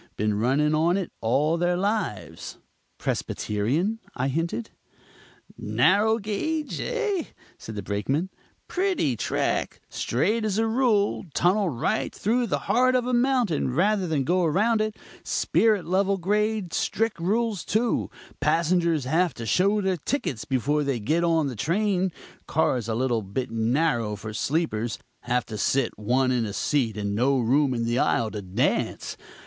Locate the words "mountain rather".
13.13-14.07